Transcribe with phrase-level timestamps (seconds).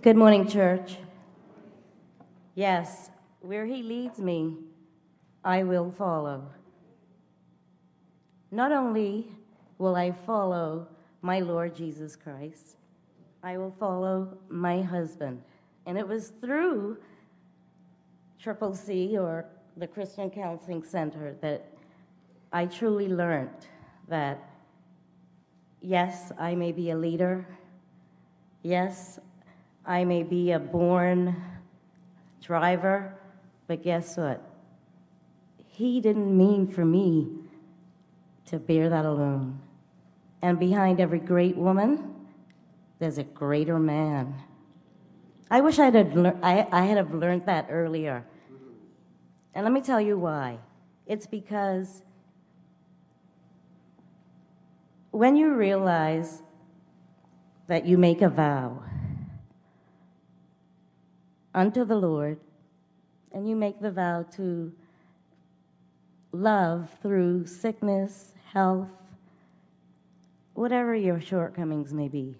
[0.00, 0.96] Good morning, church.
[2.54, 3.10] Yes,
[3.40, 4.56] where he leads me,
[5.44, 6.50] I will follow.
[8.52, 9.26] Not only
[9.76, 10.86] will I follow
[11.20, 12.76] my Lord Jesus Christ,
[13.42, 15.42] I will follow my husband.
[15.84, 16.98] And it was through
[18.40, 19.46] Triple C or
[19.76, 21.72] the Christian Counseling Center that
[22.52, 23.66] I truly learned
[24.06, 24.48] that
[25.80, 27.48] yes, I may be a leader.
[28.62, 29.18] Yes,
[29.88, 31.34] I may be a born
[32.42, 33.14] driver,
[33.66, 34.42] but guess what?
[35.66, 37.28] He didn't mean for me
[38.46, 39.60] to bear that alone.
[40.42, 42.14] And behind every great woman,
[42.98, 44.34] there's a greater man.
[45.50, 48.26] I wish I'd have lear- I, I had have learned that earlier.
[49.54, 50.58] And let me tell you why.
[51.06, 52.02] It's because
[55.12, 56.42] when you realize
[57.68, 58.82] that you make a vow
[61.54, 62.38] unto the Lord,
[63.32, 64.72] and you make the vow to
[66.32, 68.88] love through sickness, health,
[70.54, 72.36] whatever your shortcomings may be.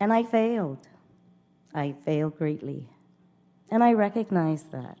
[0.00, 0.88] And I failed.
[1.74, 2.88] I failed greatly.
[3.70, 4.98] And I recognized that.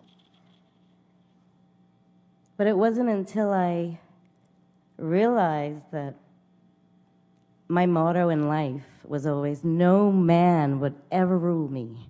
[2.56, 3.98] But it wasn't until I
[4.98, 6.14] realized that
[7.68, 12.09] my motto in life was always no man would ever rule me.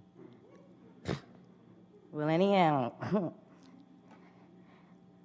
[2.13, 2.93] Well, anyhow,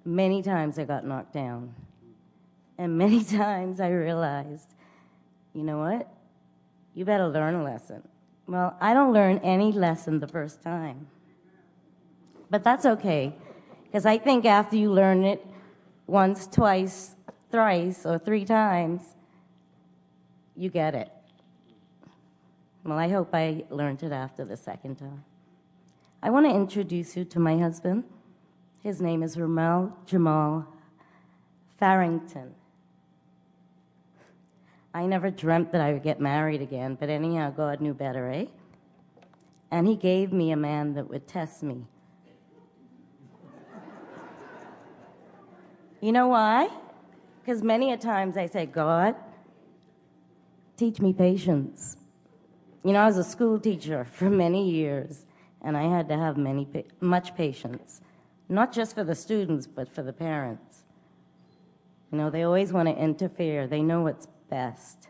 [0.04, 1.74] many times I got knocked down.
[2.78, 4.74] And many times I realized,
[5.52, 6.08] you know what?
[6.94, 8.06] You better learn a lesson.
[8.46, 11.08] Well, I don't learn any lesson the first time.
[12.48, 13.34] But that's okay,
[13.84, 15.44] because I think after you learn it
[16.06, 17.16] once, twice,
[17.50, 19.02] thrice, or three times,
[20.54, 21.10] you get it.
[22.84, 25.24] Well, I hope I learned it after the second time.
[26.26, 28.02] I want to introduce you to my husband.
[28.82, 30.66] His name is Ramel Jamal
[31.78, 32.52] Farrington.
[34.92, 38.46] I never dreamt that I would get married again, but anyhow, God knew better, eh?
[39.70, 41.86] And He gave me a man that would test me.
[46.00, 46.68] You know why?
[47.40, 49.14] Because many a times I say, God,
[50.76, 51.98] teach me patience.
[52.82, 55.24] You know, I was a school teacher for many years,
[55.62, 56.66] and I had to have many,
[57.00, 58.00] much patience,
[58.48, 60.84] not just for the students, but for the parents.
[62.12, 63.66] You know, they always want to interfere.
[63.66, 65.08] They know what's best,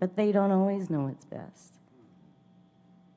[0.00, 1.74] but they don't always know what's best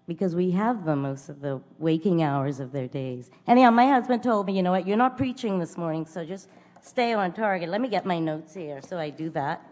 [0.08, 3.32] because we have them most of the waking hours of their days.
[3.48, 6.50] Anyhow, my husband told me, you know what, you're not preaching this morning, so just
[6.82, 7.70] stay on target.
[7.70, 9.66] Let me get my notes here, so I do that.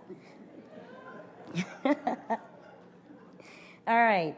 [1.85, 1.95] All
[3.97, 4.35] right.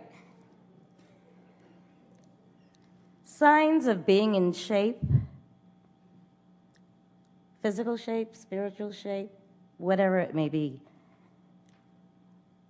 [3.42, 5.00] Signs of being in shape
[7.64, 9.32] physical shape, spiritual shape,
[9.80, 10.80] whatever it may be.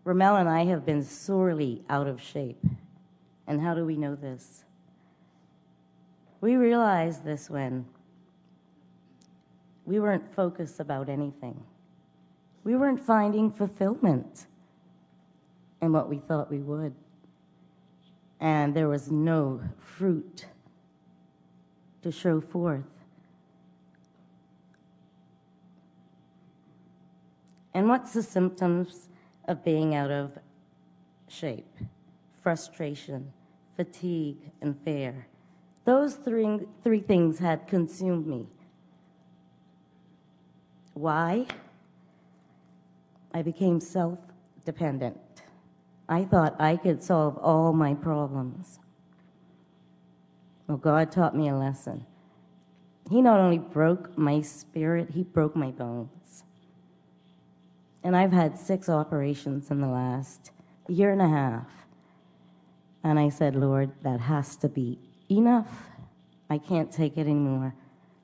[0.06, 2.64] Ramel and I have been sorely out of shape.
[3.48, 4.64] And how do we know this?
[6.40, 7.86] We realized this when
[9.86, 11.62] we weren't focused about anything.
[12.64, 14.46] We weren't finding fulfillment
[15.82, 16.96] in what we thought we would.
[18.40, 20.46] And there was no fruit
[22.04, 22.84] to show forth.
[27.74, 29.10] And what's the symptoms
[29.48, 30.38] of being out of
[31.28, 31.78] shape?
[32.44, 33.32] Frustration,
[33.76, 35.28] fatigue, and fear.
[35.86, 38.48] Those three, three things had consumed me.
[40.94, 41.48] Why?
[43.34, 44.20] I became self
[44.66, 45.18] dependent.
[46.10, 48.80] I thought I could solve all my problems.
[50.72, 52.06] Well, God taught me a lesson.
[53.10, 56.46] He not only broke my spirit, He broke my bones.
[58.06, 60.52] And I've had six operations in the last
[60.88, 61.68] year and a half.
[63.04, 64.98] And I said, Lord, that has to be
[65.30, 65.90] enough.
[66.50, 67.76] I can't take it anymore.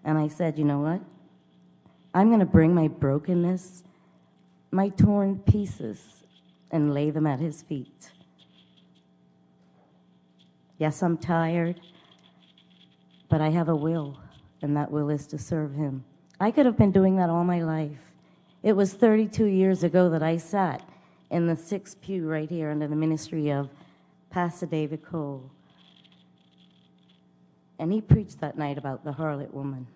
[0.05, 1.01] And I said, you know what?
[2.13, 3.83] I'm going to bring my brokenness,
[4.71, 6.23] my torn pieces,
[6.71, 8.11] and lay them at his feet.
[10.77, 11.81] Yes, I'm tired,
[13.29, 14.17] but I have a will,
[14.61, 16.03] and that will is to serve him.
[16.39, 17.97] I could have been doing that all my life.
[18.63, 20.87] It was 32 years ago that I sat
[21.29, 23.69] in the sixth pew right here under the ministry of
[24.29, 25.49] Pastor David Cole.
[27.79, 29.87] And he preached that night about the harlot woman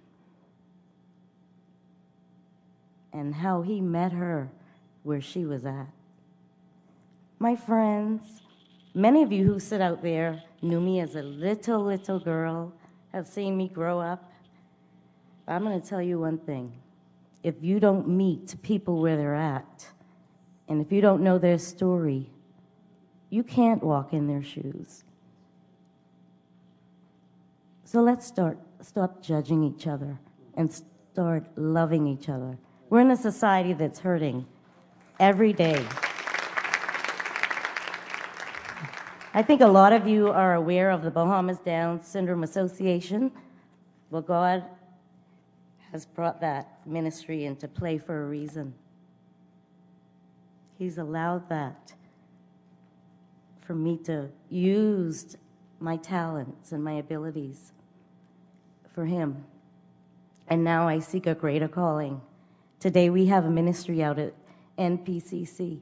[3.11, 4.49] and how he met her
[5.03, 5.87] where she was at.
[7.39, 8.41] My friends,
[8.93, 12.73] Many of you who sit out there knew me as a little, little girl,
[13.13, 14.31] have seen me grow up.
[15.45, 16.73] But I'm going to tell you one thing.
[17.43, 19.87] If you don't meet people where they're at,
[20.67, 22.29] and if you don't know their story,
[23.29, 25.03] you can't walk in their shoes.
[27.83, 30.19] So let's start stop judging each other
[30.55, 32.57] and start loving each other.
[32.89, 34.45] We're in a society that's hurting
[35.19, 35.85] every day.
[39.33, 43.31] I think a lot of you are aware of the Bahamas Down Syndrome Association.
[44.09, 44.65] Well, God
[45.93, 48.73] has brought that ministry into play for a reason.
[50.77, 51.93] He's allowed that
[53.61, 55.37] for me to use
[55.79, 57.71] my talents and my abilities
[58.93, 59.45] for Him.
[60.49, 62.19] And now I seek a greater calling.
[62.81, 64.33] Today we have a ministry out at
[64.77, 65.79] NPCC,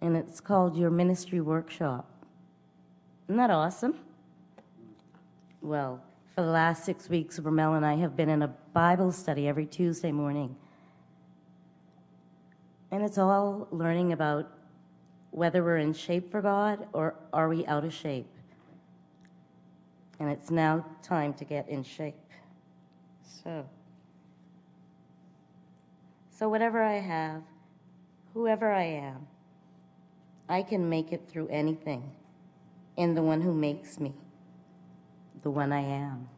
[0.00, 2.10] and it's called Your Ministry Workshop.
[3.32, 3.94] Isn't that awesome?
[5.62, 6.02] Well,
[6.34, 9.64] for the last six weeks, Ramel and I have been in a Bible study every
[9.64, 10.54] Tuesday morning.
[12.90, 14.50] And it's all learning about
[15.30, 18.28] whether we're in shape for God or are we out of shape.
[20.20, 22.14] And it's now time to get in shape.
[23.22, 23.66] So,
[26.38, 27.40] so whatever I have,
[28.34, 29.26] whoever I am,
[30.50, 32.10] I can make it through anything
[32.96, 34.12] in the one who makes me,
[35.42, 36.28] the one I am.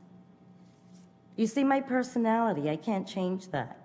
[1.36, 3.78] You see, my personality, I can't change that.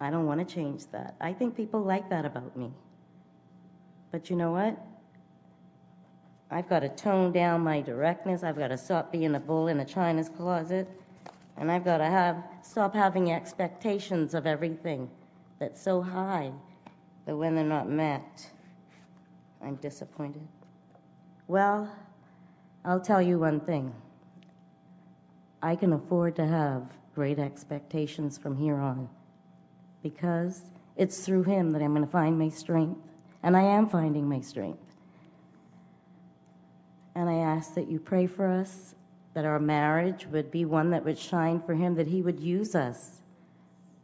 [0.00, 1.14] I don't want to change that.
[1.20, 2.72] I think people like that about me.
[4.10, 4.76] But you know what?
[6.50, 8.42] I've got to tone down my directness.
[8.42, 10.88] I've got to stop being a bull in a china's closet.
[11.56, 15.10] And I've got to have stop having expectations of everything
[15.58, 16.52] that's so high
[17.26, 18.50] that when they're not met,
[19.62, 20.46] I'm disappointed.
[21.48, 21.90] Well,
[22.84, 23.94] I'll tell you one thing.
[25.62, 29.08] I can afford to have great expectations from here on
[30.02, 30.62] because
[30.94, 33.00] it's through him that I'm going to find my strength.
[33.42, 34.94] And I am finding my strength.
[37.14, 38.94] And I ask that you pray for us,
[39.32, 42.74] that our marriage would be one that would shine for him, that he would use
[42.74, 43.22] us.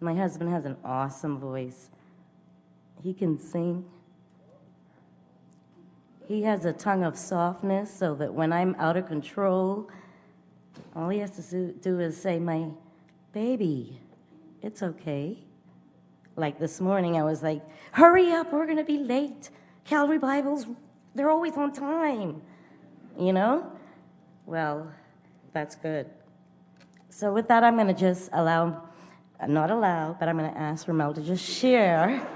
[0.01, 1.91] My husband has an awesome voice.
[3.03, 3.85] He can sing.
[6.27, 9.91] He has a tongue of softness so that when I'm out of control,
[10.97, 12.69] all he has to do is say, My
[13.33, 14.01] baby,
[14.63, 15.39] it's okay.
[16.37, 17.63] Like this morning, I was like,
[17.93, 19.51] hurry up, we're going to be late.
[19.85, 20.67] Calvary Bibles,
[21.15, 22.43] they're always on time.
[23.19, 23.71] You know?
[24.47, 24.91] Well,
[25.53, 26.11] that's good.
[27.11, 28.83] So, with that, I'm going to just allow,
[29.47, 32.27] not allow, but I'm going to ask Ramel to just share.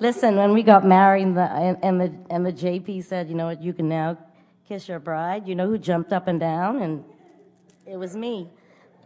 [0.00, 3.44] Listen, when we got married and the, and, the, and the JP said, you know
[3.44, 4.16] what, you can now
[4.66, 7.04] kiss your bride, you know who jumped up and down and
[7.86, 8.48] it was me.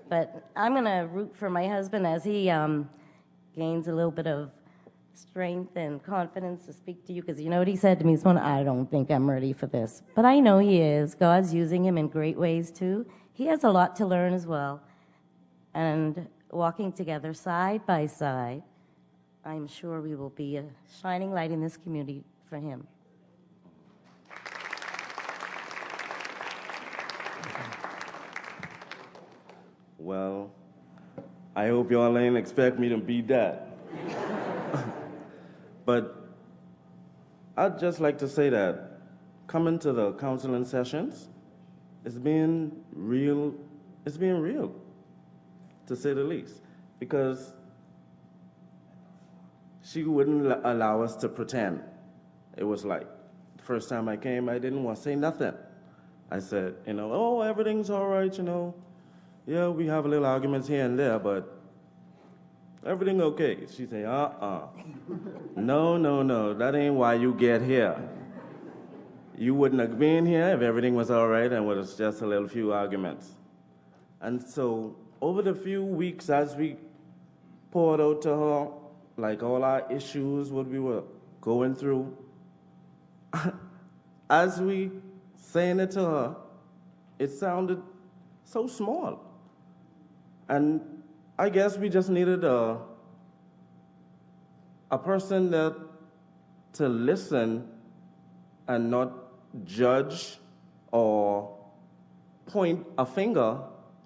[0.08, 2.88] But I'm going to root for my husband as he um,
[3.56, 4.50] gains a little bit of
[5.14, 8.14] strength and confidence to speak to you because you know what he said to me
[8.14, 8.44] this morning?
[8.44, 10.02] I don't think I'm ready for this.
[10.14, 11.14] But I know he is.
[11.17, 13.05] God's using him in great ways too.
[13.32, 14.81] He has a lot to learn as well.
[15.75, 18.62] And walking together side by side,
[19.46, 20.65] I'm sure we will be a
[21.03, 22.86] shining light in this community for him.
[29.98, 30.51] Well,
[31.55, 33.77] I hope y'all ain't expect me to be that.
[35.84, 36.27] but
[37.56, 39.01] I'd just like to say that
[39.46, 41.29] coming to the counseling sessions,
[42.05, 43.55] it's been real,
[44.05, 44.74] it's been real,
[45.86, 46.60] to say the least,
[46.98, 47.55] because
[49.84, 51.82] she wouldn't allow us to pretend.
[52.56, 53.06] It was like,
[53.62, 55.53] first time I came, I didn't want to say nothing.
[56.31, 58.74] I said, you know, oh, everything's all right, you know,
[59.46, 61.60] yeah, we have a little arguments here and there, but
[62.86, 63.67] everything okay.
[63.70, 64.69] She say, uh-uh.
[65.56, 67.96] no, no, no, that ain't why you get here.
[69.36, 72.48] You wouldn't have been here if everything was all right and was just a little
[72.48, 73.32] few arguments.
[74.20, 76.76] And so over the few weeks as we
[77.70, 78.69] poured out to her,
[79.17, 81.03] like all our issues, what we were
[81.41, 82.17] going through,
[84.31, 84.91] as we
[85.37, 86.37] saying it to her,
[87.19, 87.81] it sounded
[88.44, 89.21] so small.
[90.49, 90.81] And
[91.39, 92.79] I guess we just needed a,
[94.91, 95.77] a person that
[96.75, 97.69] to listen
[98.67, 99.13] and not
[99.65, 100.39] judge
[100.91, 101.56] or
[102.47, 103.59] point a finger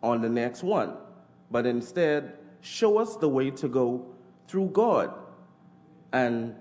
[0.03, 0.97] on the next one,
[1.51, 4.07] but instead show us the way to go
[4.49, 5.13] through God.
[6.13, 6.57] And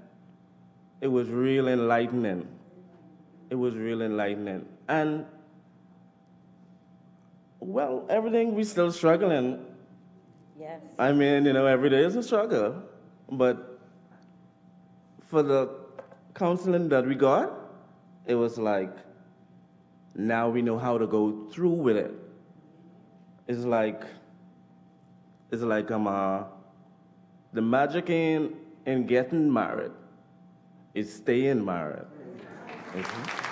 [1.01, 2.47] it was real enlightening.
[3.49, 4.65] It was real enlightening.
[4.89, 5.25] And,
[7.59, 9.65] well, everything we still struggling.
[10.59, 10.81] Yes.
[10.99, 12.83] I mean, you know, every day is a struggle.
[13.31, 13.79] But
[15.25, 15.69] for the
[16.33, 17.51] counseling that we got,
[18.25, 18.93] it was like,
[20.15, 22.11] now we know how to go through with it.
[23.47, 24.01] It's like,
[25.51, 26.43] it's like um, uh,
[27.53, 29.91] the magic in, in getting married
[30.93, 32.05] is staying married.
[32.93, 33.43] Mhm.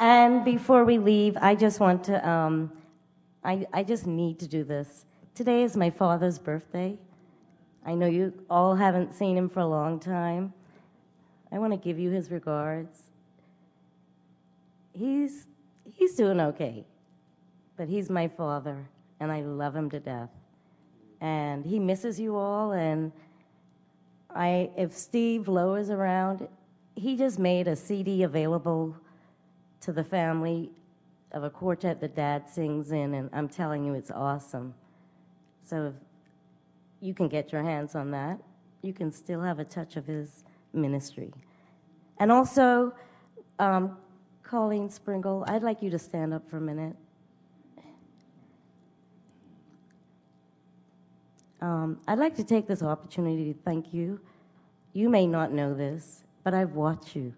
[0.00, 2.72] And before we leave, I just want to, um,
[3.44, 5.04] I, I just need to do this.
[5.34, 6.98] Today is my father's birthday.
[7.84, 10.54] I know you all haven't seen him for a long time.
[11.52, 13.02] I want to give you his regards.
[14.92, 15.46] He's,
[15.84, 16.86] he's doing okay,
[17.80, 18.86] but he's my father,
[19.20, 20.28] and I love him to death.
[21.22, 23.10] And he misses you all, and
[24.28, 26.46] I, if Steve Lowe is around,
[26.94, 28.94] he just made a CD available
[29.80, 30.70] to the family
[31.32, 34.74] of a quartet that dad sings in, and I'm telling you, it's awesome.
[35.64, 35.94] So if
[37.00, 38.38] you can get your hands on that,
[38.82, 40.44] you can still have a touch of his
[40.74, 41.32] ministry.
[42.18, 42.92] And also,
[43.58, 43.96] um,
[44.42, 46.94] Colleen Springle, I'd like you to stand up for a minute.
[51.60, 54.20] Um, I'd like to take this opportunity to thank you.
[54.92, 57.34] You may not know this, but I've watched you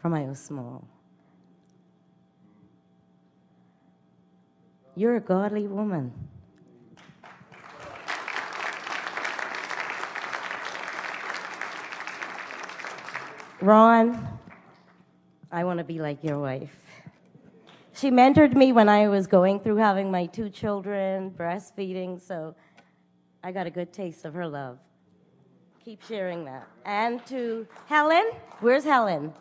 [0.00, 0.86] from I was small.
[4.94, 6.12] You're a godly woman.
[13.60, 14.38] Ron,
[15.52, 16.76] I want to be like your wife.
[17.94, 22.54] She mentored me when I was going through having my two children, breastfeeding, so
[23.46, 24.76] I got a good taste of her love.
[25.84, 26.66] Keep sharing that.
[26.84, 29.32] And to Helen, where's Helen?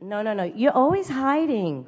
[0.00, 0.44] No, no, no.
[0.44, 1.86] You're always hiding.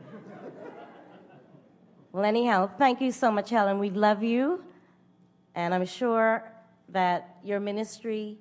[2.11, 3.79] well, anyhow, thank you so much, Helen.
[3.79, 4.64] We love you.
[5.55, 6.43] And I'm sure
[6.88, 8.38] that your ministry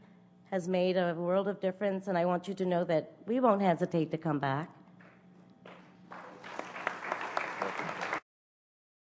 [0.50, 2.08] has made a world of difference.
[2.08, 4.72] And I want you to know that we won't hesitate to come back.